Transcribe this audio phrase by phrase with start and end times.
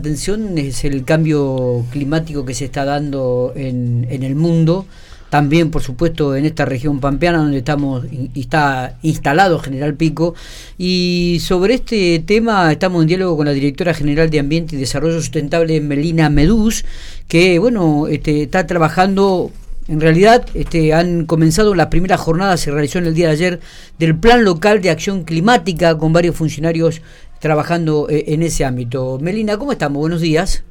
[0.00, 4.86] atención es el cambio climático que se está dando en, en el mundo,
[5.30, 10.34] también por supuesto en esta región pampeana donde estamos está instalado General Pico.
[10.76, 15.20] Y sobre este tema estamos en diálogo con la directora general de Ambiente y Desarrollo
[15.20, 16.84] Sustentable Melina Medús
[17.28, 19.52] que bueno este, está trabajando.
[19.88, 23.60] En realidad este, han comenzado las primeras jornadas, se realizó en el día de ayer,
[23.98, 27.02] del Plan Local de Acción Climática con varios funcionarios
[27.40, 29.18] trabajando eh, en ese ámbito.
[29.20, 29.98] Melina, ¿cómo estamos?
[29.98, 30.62] Buenos días.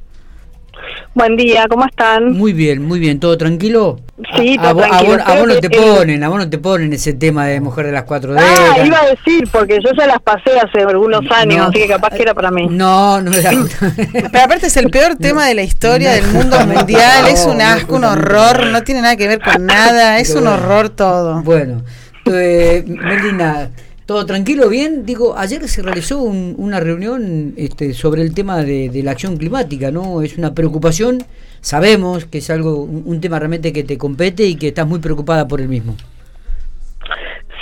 [1.12, 2.32] Buen día, ¿cómo están?
[2.32, 3.98] Muy bien, muy bien, ¿todo tranquilo?
[4.36, 5.18] Sí, todo a, tranquilo.
[5.26, 7.92] A, vos, no te ponen, a vos no te ponen ese tema de mujer de
[7.92, 8.76] las cuatro décadas.
[8.78, 12.10] Ah, iba a decir, porque yo ya las pasé hace algunos años, así que capaz
[12.10, 12.68] que era para mí.
[12.70, 13.50] No, no era.
[14.30, 17.96] Pero aparte es el peor tema de la historia del mundo mundial, es un asco,
[17.96, 21.42] un horror, no tiene nada que ver con nada, es un horror todo.
[21.42, 21.82] Bueno,
[22.26, 23.70] eh, Melina
[24.10, 25.06] todo tranquilo, bien.
[25.06, 30.20] Digo, ayer se realizó una reunión este, sobre el tema de, la acción climática, ¿no?
[30.22, 31.18] Es una preocupación,
[31.60, 35.46] sabemos que es algo, un, tema realmente que te compete y que estás muy preocupada
[35.46, 35.94] por el mismo.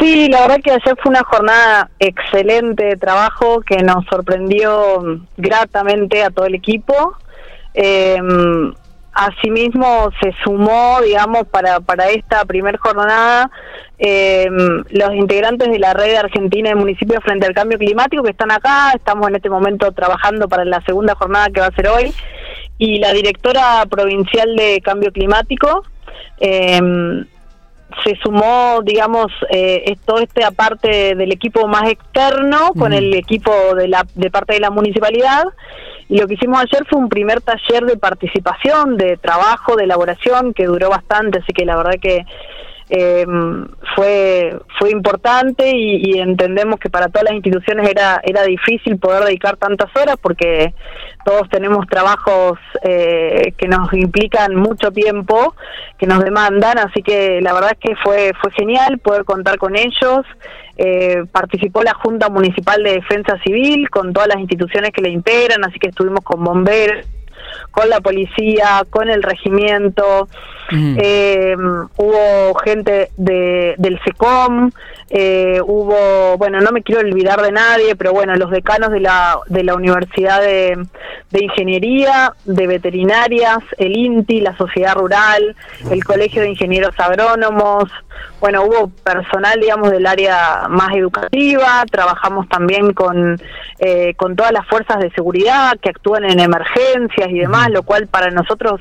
[0.01, 6.23] Sí, la verdad que ayer fue una jornada excelente de trabajo que nos sorprendió gratamente
[6.23, 7.15] a todo el equipo.
[7.75, 8.17] Eh,
[9.19, 13.51] Asimismo, se sumó, digamos, para, para esta primer jornada
[13.99, 14.47] eh,
[14.91, 18.93] los integrantes de la red argentina de municipios frente al cambio climático que están acá.
[18.95, 22.15] Estamos en este momento trabajando para la segunda jornada que va a ser hoy.
[22.79, 25.85] Y la directora provincial de cambio climático.
[26.39, 26.81] Eh,
[28.05, 33.89] se sumó, digamos, eh, todo este aparte del equipo más externo con el equipo de,
[33.89, 35.45] la, de parte de la municipalidad
[36.09, 40.55] y lo que hicimos ayer fue un primer taller de participación, de trabajo, de elaboración,
[40.55, 42.25] que duró bastante, así que la verdad que
[42.91, 43.27] eh,
[43.95, 49.57] fue fue importante y, entendemos que para todas las instituciones era era difícil poder dedicar
[49.57, 50.75] tantas horas porque
[51.25, 55.55] todos tenemos trabajos eh, que nos implican mucho tiempo
[55.99, 59.77] que nos demandan así que la verdad es que fue fue genial poder contar con
[59.77, 60.25] ellos.
[60.81, 65.65] Eh, participó la Junta Municipal de Defensa Civil con todas las instituciones que le integran,
[65.65, 67.05] así que estuvimos con bomberos,
[67.71, 70.29] con la policía, con el regimiento,
[70.71, 71.57] eh,
[71.97, 74.71] hubo gente de, del SECOM,
[75.09, 79.39] eh, hubo, bueno, no me quiero olvidar de nadie, pero bueno, los decanos de la,
[79.47, 80.77] de la Universidad de,
[81.31, 85.57] de Ingeniería, de Veterinarias, el INTI, la Sociedad Rural,
[85.91, 87.91] el Colegio de Ingenieros Agrónomos,
[88.41, 93.41] bueno, hubo personal, digamos, del área más educativa, trabajamos también con,
[93.81, 98.07] eh, con todas las fuerzas de seguridad que actúan en emergencias y demás, lo cual
[98.07, 98.81] para nosotros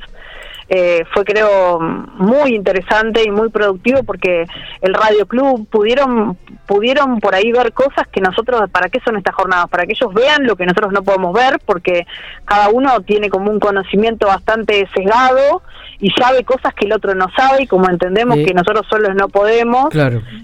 [0.70, 4.44] eh, fue creo muy interesante y muy productivo porque
[4.82, 6.36] el Radio Club pudieron
[6.66, 10.12] pudieron por ahí ver cosas que nosotros para qué son estas jornadas para que ellos
[10.12, 12.06] vean lo que nosotros no podemos ver porque
[12.44, 15.62] cada uno tiene como un conocimiento bastante sesgado
[16.00, 19.28] y sabe cosas que el otro no sabe y como entendemos que nosotros solos no
[19.30, 19.88] podemos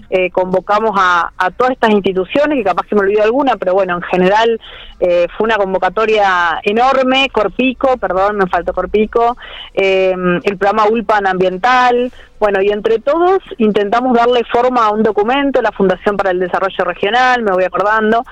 [0.09, 3.97] eh, convocamos a, a, todas estas instituciones que capaz que me olvido alguna pero bueno
[3.97, 4.59] en general
[4.99, 9.37] eh, fue una convocatoria enorme Corpico perdón me faltó Corpico
[9.73, 12.11] eh, el programa ULPAN ambiental.
[12.39, 16.83] Bueno y entre todos intentamos darle forma a un documento la Fundación para el Desarrollo
[16.83, 18.23] Regional me voy acordando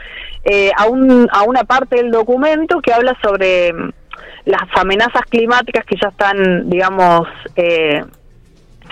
[0.78, 3.74] a, un, a una parte del documento que habla sobre
[4.46, 8.04] las amenazas climáticas que ya están, digamos, eh,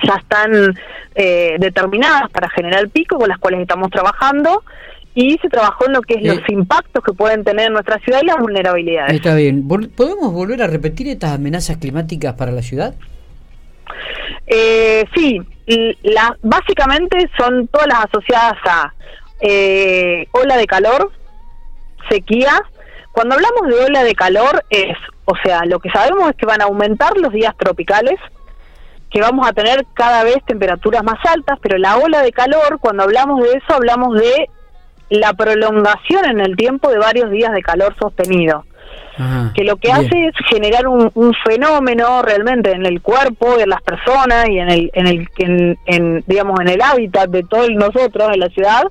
[0.04, 0.74] ya están
[1.16, 4.64] eh, determinadas para General Pico, con las cuales estamos trabajando,
[5.14, 8.00] y se trabajó en lo que es los eh, impactos que pueden tener en nuestra
[8.00, 9.14] ciudad y las vulnerabilidades.
[9.14, 9.68] Está bien.
[9.68, 12.96] ¿Podemos volver a repetir estas amenazas climáticas para la ciudad?
[14.48, 15.42] Eh, sí,
[16.04, 18.94] la, básicamente son todas las asociadas a
[20.34, 21.12] ola de calor,
[22.10, 22.62] sequía,
[23.12, 26.62] cuando hablamos de ola de calor es, o sea, lo que sabemos es que van
[26.62, 28.18] a aumentar los días tropicales,
[29.10, 33.04] que vamos a tener cada vez temperaturas más altas, pero la ola de calor, cuando
[33.04, 34.50] hablamos de eso, hablamos de
[35.12, 38.66] la prolongación en el tiempo de varios días de calor sostenido.
[39.54, 44.48] que lo que hace es generar un, fenómeno realmente en el cuerpo de las personas
[44.50, 48.50] y en el en el en, digamos en el hábitat de todos nosotros en la
[48.50, 48.84] ciudad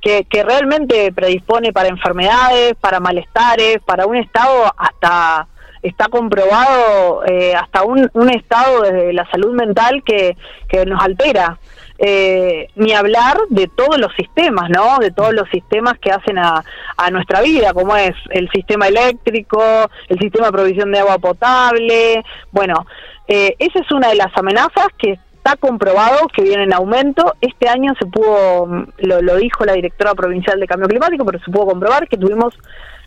[0.00, 5.48] que, realmente predispone para enfermedades, para malestares, para un estado hasta
[5.82, 10.36] está comprobado eh, hasta un, un, estado desde la salud mental que,
[10.68, 11.58] que nos altera.
[11.98, 14.98] Eh, ni hablar de todos los sistemas, ¿no?
[14.98, 16.62] De todos los sistemas que hacen a,
[16.96, 19.62] a nuestra vida, como es el sistema eléctrico,
[20.08, 22.22] el sistema de provisión de agua potable.
[22.52, 22.86] Bueno,
[23.28, 27.34] eh, esa es una de las amenazas que está comprobado que viene en aumento.
[27.40, 31.66] Este año se pudo, lo, dijo la directora provincial de cambio climático, pero se pudo
[31.66, 32.54] comprobar que tuvimos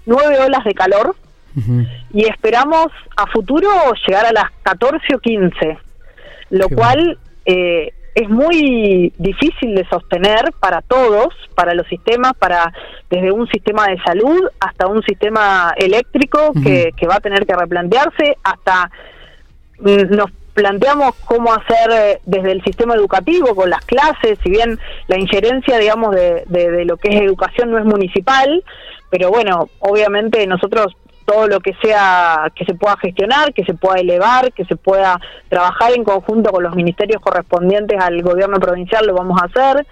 [0.05, 1.15] nueve olas de calor
[2.13, 2.87] y esperamos
[3.17, 3.69] a futuro
[4.07, 5.77] llegar a las 14 o 15,
[6.51, 12.73] lo cual eh, es muy difícil de sostener para todos, para los sistemas, para
[13.09, 17.55] desde un sistema de salud hasta un sistema eléctrico que, que va a tener que
[17.55, 18.91] replantearse, hasta
[19.79, 24.77] mm, nos planteamos cómo hacer eh, desde el sistema educativo con las clases, si bien
[25.07, 28.63] la injerencia, digamos, de, de, lo que es educación no es municipal,
[29.09, 30.95] pero bueno, obviamente nosotros
[31.29, 35.19] todo lo que sea que se pueda gestionar, que se pueda elevar, que se pueda
[35.47, 39.85] trabajar en conjunto con los ministerios correspondientes al gobierno provincial, lo vamos a hacer.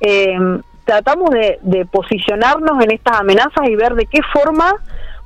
[0.00, 0.36] Eh,
[0.84, 4.74] tratamos de, de posicionarnos en estas amenazas y ver de qué forma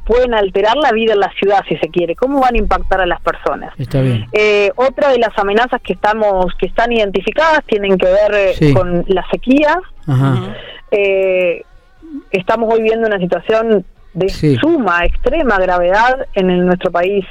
[0.05, 3.06] pueden alterar la vida en la ciudad, si se quiere, cómo van a impactar a
[3.06, 3.75] las personas.
[3.78, 4.26] Está bien.
[4.32, 9.04] Eh, otra de las amenazas que estamos, que están identificadas, tienen que ver eh, con
[9.08, 9.78] la sequía.
[10.90, 11.62] Eh,
[12.31, 13.84] estamos hoy viendo una situación
[14.14, 14.28] de
[14.60, 17.25] suma, extrema gravedad en nuestro país,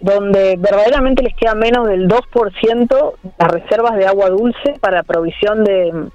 [0.00, 6.08] donde verdaderamente les queda menos del 2% las reservas de agua dulce para provisión de,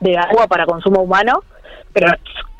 [0.00, 1.42] de agua para consumo humano
[1.94, 2.08] pero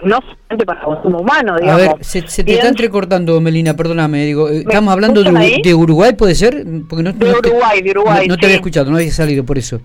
[0.04, 1.82] no solamente para consumo humano, digamos.
[1.82, 6.36] A ver, se, te está entrecortando, Melina, perdóname, digo, eh, estamos hablando de, Uruguay, ¿puede
[6.36, 6.64] ser?
[6.88, 8.28] Porque no, de Uruguay, de Uruguay.
[8.28, 9.80] No, te había escuchado, no había salido por eso.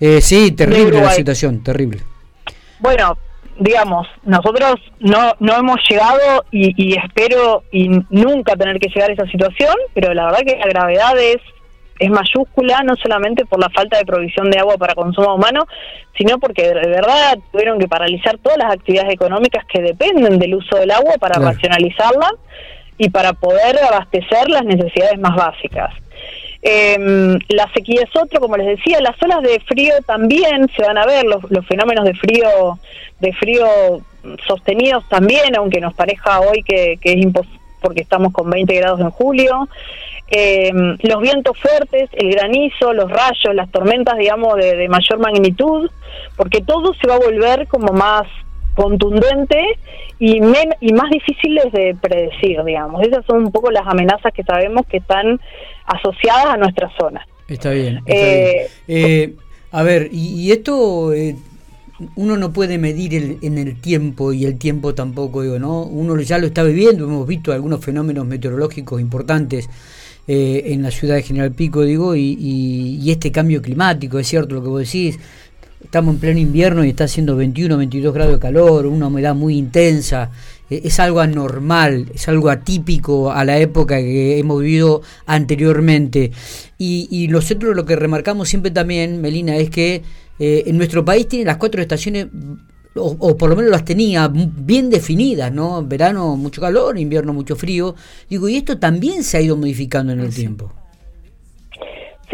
[0.00, 2.00] Eh, sí, terrible la situación, terrible.
[2.80, 3.18] Bueno,
[3.58, 9.14] digamos, nosotros no, no hemos llegado y, y espero y nunca tener que llegar a
[9.14, 11.40] esa situación, pero la verdad que la gravedad es
[11.98, 15.66] es mayúscula, no solamente por la falta de provisión de agua para consumo humano,
[16.16, 20.76] sino porque de verdad tuvieron que paralizar todas las actividades económicas que dependen del uso
[20.76, 22.30] del agua para racionalizarla
[22.98, 25.92] y para poder abastecer las necesidades más básicas.
[26.66, 30.96] Em, la sequía es otro, como les decía, las olas de frío también se van
[30.96, 32.78] a ver, los, los fenómenos de frío,
[33.20, 33.66] de frío
[34.46, 39.00] sostenidos también, aunque nos parezca hoy que, que es imposible porque estamos con 20 grados
[39.00, 39.68] en julio.
[40.30, 40.72] Eh,
[41.02, 45.90] los vientos fuertes, el granizo, los rayos, las tormentas, digamos, de, mayor magnitud,
[46.34, 48.26] porque todo se va a volver como más
[48.74, 49.78] contundente
[50.18, 53.02] y, y más difíciles de predecir, digamos.
[53.02, 55.40] Esas son un poco las amenazas que sabemos que están
[55.86, 57.26] asociadas a nuestra zona.
[57.48, 58.00] Está bien.
[58.06, 59.34] Eh, eh,
[59.70, 61.12] a ver, y, esto
[62.16, 65.82] uno no puede medir el, en el tiempo y el tiempo tampoco, digo, ¿no?
[65.82, 69.68] Uno ya lo está viviendo, hemos visto algunos fenómenos meteorológicos importantes
[70.26, 74.62] eh, en la ciudad de General Pico, digo, y, este cambio climático, es cierto lo
[74.62, 75.18] que vos decís,
[75.84, 79.56] estamos en pleno invierno y está haciendo 21, 22 grados de calor, una humedad muy
[79.56, 80.30] intensa,
[80.70, 86.32] eh, es algo anormal, es algo atípico a la época que hemos vivido anteriormente.
[86.78, 90.02] Y, y nosotros lo que remarcamos siempre también, Melina, es que
[90.38, 92.26] eh, en nuestro país tiene las cuatro estaciones
[92.96, 95.84] o, por lo menos las tenía bien definidas, ¿no?
[95.84, 97.94] Verano mucho calor, invierno mucho frío.
[98.30, 100.72] Digo, y esto también se ha ido modificando en el tiempo.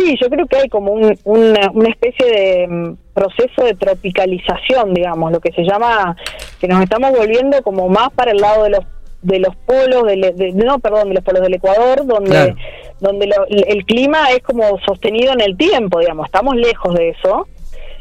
[0.00, 5.30] Sí, yo creo que hay como un, una, especie de mm, proceso de tropicalización, digamos,
[5.30, 6.16] lo que se llama,
[6.58, 8.84] que nos estamos volviendo como más para el lado de los
[9.22, 12.54] de los polos, de, no, perdón, de los polos del Ecuador, donde,
[13.00, 13.28] donde
[13.68, 17.46] el clima es como sostenido en el tiempo, digamos, estamos lejos de eso.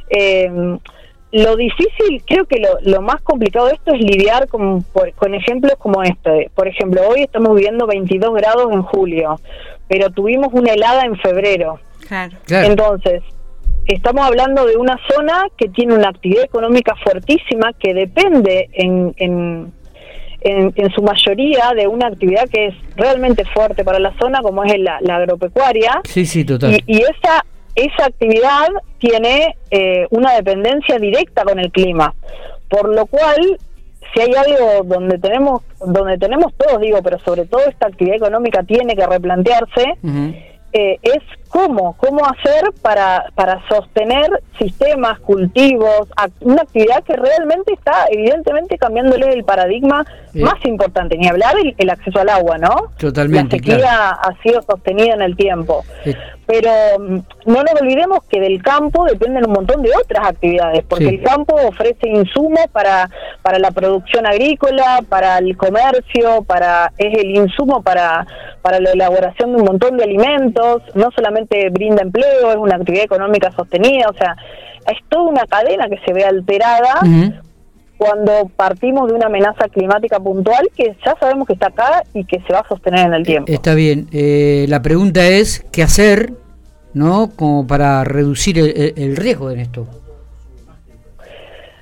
[0.09, 0.49] Eh,
[1.33, 4.81] lo difícil, creo que lo, lo, más complicado de esto es lidiar con,
[5.15, 6.49] con ejemplos como este.
[6.55, 9.39] Por ejemplo, hoy estamos viviendo 22 grados en julio,
[9.89, 11.79] pero tuvimos una helada en febrero.
[12.09, 12.67] Claro.
[12.67, 13.21] Entonces,
[13.85, 19.73] estamos hablando de una zona que tiene una actividad económica fuertísima que depende en, en,
[20.41, 24.79] en, su mayoría de una actividad que es realmente fuerte para la zona, como es
[24.79, 26.01] la, agropecuaria.
[26.03, 26.73] Sí, sí, total.
[26.87, 27.43] Y, y esa
[27.75, 32.13] esa actividad tiene eh, una dependencia directa con el clima,
[32.69, 33.57] por lo cual
[34.13, 38.63] si hay algo donde tenemos donde tenemos todos digo, pero sobre todo esta actividad económica
[38.63, 39.83] tiene que replantearse
[40.73, 46.07] eh, es cómo, cómo hacer para, para sostener sistemas, cultivos,
[46.41, 52.19] una actividad que realmente está evidentemente cambiándole el paradigma más importante, ni hablar el, acceso
[52.19, 52.91] al agua, ¿no?
[52.97, 53.57] Totalmente.
[53.57, 55.83] La sequía ha sido sostenida en el tiempo.
[56.45, 61.09] Pero mm, no nos olvidemos que del campo dependen un montón de otras actividades, porque
[61.09, 63.09] el campo ofrece insumos para,
[63.41, 68.25] para la producción agrícola, para el comercio, para es el insumo para,
[68.61, 71.38] para la elaboración de un montón de alimentos, no solamente
[71.71, 74.35] brinda empleo, es una actividad económica sostenida, o sea,
[74.87, 77.01] es toda una cadena que se ve alterada
[77.97, 82.39] cuando partimos de una amenaza climática puntual que ya sabemos que está acá y que
[82.47, 83.51] se va a sostener en el tiempo.
[83.51, 86.33] Está bien, eh, la pregunta es, ¿qué hacer,
[86.93, 89.85] no, como para reducir el, el riesgo en esto?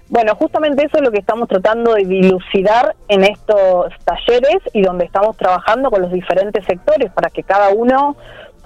[0.09, 5.03] Bueno, justamente eso es lo que estamos tratando de dilucidar en estos talleres y donde
[5.05, 8.15] estamos trabajando con los diferentes sectores para que cada uno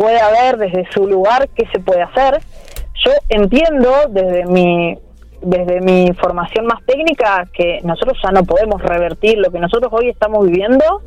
[0.02, 2.42] pueda ver desde su lugar qué se puede hacer.
[3.06, 4.98] Yo entiendo desde mi
[5.44, 10.10] desde mi formación más técnica que nosotros ya no podemos revertir lo que nosotros hoy
[10.10, 11.02] estamos viviendo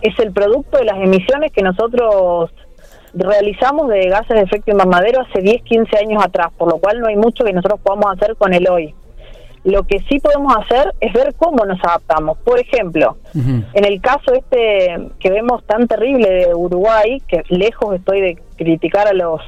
[0.00, 2.50] es el producto de las emisiones que nosotros
[3.12, 7.08] realizamos de gases de efecto invernadero hace 10, 15 años atrás, por lo cual no
[7.08, 8.94] hay mucho que nosotros podamos hacer con el hoy.
[9.64, 12.36] Lo que sí podemos hacer es ver cómo nos adaptamos.
[12.38, 18.20] Por ejemplo, en el caso este que vemos tan terrible de Uruguay, que lejos estoy
[18.20, 19.40] de criticar a los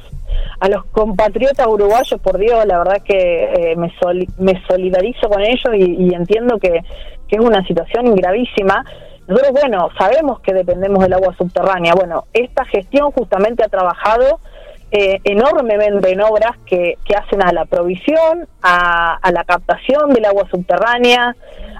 [0.59, 3.91] a los compatriotas uruguayos, por Dios, la verdad es que eh, me,
[4.39, 6.81] me solidarizo con ellos y, entiendo que,
[7.27, 8.83] que es una situación gravísima.
[9.27, 11.93] Nosotros, bueno, sabemos que dependemos del agua subterránea.
[11.93, 14.39] Bueno, esta gestión justamente ha trabajado
[14.89, 20.47] eh, enormemente en obras que, que, hacen a la provisión, a, la captación del agua
[20.49, 21.35] subterránea,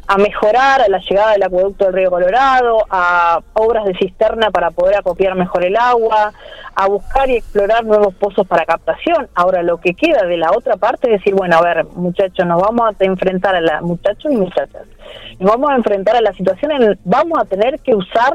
[0.07, 4.71] a mejorar a la llegada del acueducto del río Colorado, a obras de cisterna para
[4.71, 6.33] poder acopiar mejor el agua,
[6.75, 9.29] a buscar y explorar nuevos pozos para captación.
[9.35, 12.61] Ahora, lo que queda de la otra parte es decir, bueno, a ver, muchachos, nos
[12.61, 14.83] vamos a enfrentar a la, muchachos y muchachas,
[15.39, 18.33] nos vamos a enfrentar a la situación en, vamos a tener que usar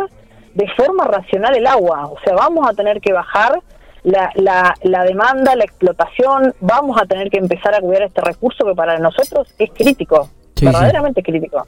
[0.54, 3.60] de forma racional el agua, o sea, vamos a tener que bajar
[4.04, 8.64] la, la, la, demanda, la explotación, vamos a tener que empezar a cuidar este recurso
[8.64, 10.28] que para nosotros es crítico,
[10.61, 11.66] verdaderamente crítico.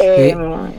[0.00, 0.36] Eh, eh,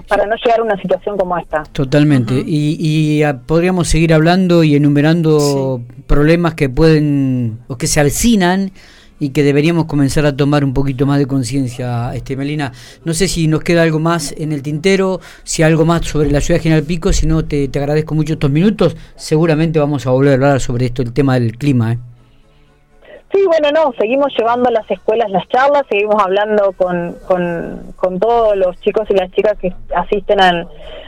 [0.07, 1.63] para no llegar a una situación como esta.
[1.72, 2.34] Totalmente.
[2.45, 8.72] Y, y ah, podríamos seguir hablando y enumerando problemas que pueden o que se avecinan
[9.19, 12.72] y que deberíamos comenzar a tomar un poquito más de conciencia, este Melina.
[13.03, 16.41] No sé si nos queda algo más en el tintero, si algo más sobre la
[16.41, 18.95] ciudad de General Pico, si no te, te agradezco mucho estos minutos.
[19.15, 21.93] Seguramente vamos a volver a hablar sobre esto, el tema del clima.
[21.93, 21.98] ¿eh?
[23.36, 28.19] Sí, bueno, no, seguimos llevando a las escuelas las charlas, seguimos hablando con, con, con
[28.19, 30.67] todos los chicos y las chicas que asisten a,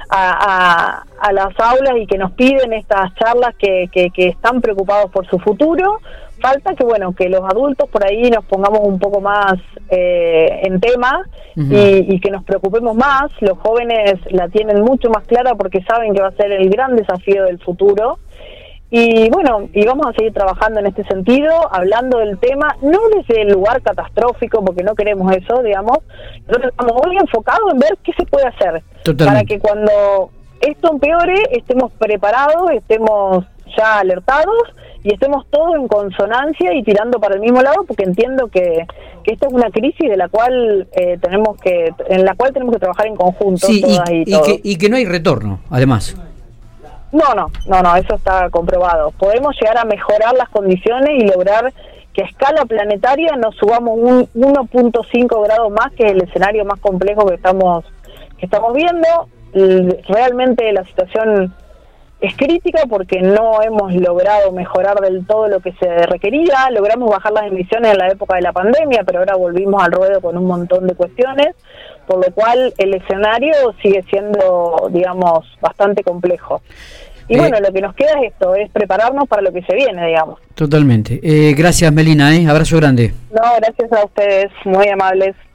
[0.10, 5.26] a, las aulas y que nos piden estas charlas que, que, que están preocupados por
[5.28, 6.00] su futuro
[6.40, 9.56] falta que bueno que los adultos por ahí nos pongamos un poco más
[9.90, 11.24] eh, en tema
[11.56, 13.32] y, que nos preocupemos más.
[13.42, 16.96] Los jóvenes la tienen mucho más clara porque saben que va a ser el gran
[16.96, 18.20] desafío del futuro.
[18.90, 23.42] Y bueno y vamos a seguir trabajando en este sentido hablando del tema no desde
[23.42, 25.98] el lugar catastrófico porque no queremos eso digamos.
[26.48, 28.84] Nosotros estamos muy enfocados en ver qué se puede hacer.
[29.18, 30.30] Para que cuando
[30.62, 33.46] esto empeore estemos preparados estemos
[33.76, 38.48] ya alertados y estemos todos en consonancia y tirando para el mismo lado porque entiendo
[38.48, 38.86] que,
[39.24, 42.74] que esta es una crisis de la cual eh, tenemos que en la cual tenemos
[42.74, 43.82] que trabajar en conjunto y,
[44.26, 46.16] Que, y que no hay retorno además.
[47.12, 49.12] No no no no eso está comprobado.
[49.12, 51.74] Podemos llegar a mejorar las condiciones y lograr
[52.14, 57.26] que a escala planetaria nos subamos un 1.5 grados más que el escenario más complejo
[57.28, 57.86] que estamos
[58.38, 59.08] que estamos viendo.
[60.10, 61.54] Realmente la situación
[62.20, 67.32] es crítica porque no hemos logrado mejorar del todo lo que se requería, logramos bajar
[67.32, 70.46] las emisiones en la época de la pandemia, pero ahora volvimos al ruedo con un
[70.46, 71.56] montón de cuestiones,
[72.08, 76.62] por lo cual el escenario sigue siendo, digamos, bastante complejo.
[77.30, 79.76] Y eh, bueno, lo que nos queda es esto, es prepararnos para lo que se
[79.76, 80.40] viene, digamos.
[80.56, 81.20] Totalmente.
[81.22, 82.48] Eh, gracias, Melina, ¿eh?
[82.48, 83.14] abrazo grande.
[83.32, 85.36] No, gracias a ustedes, muy amables.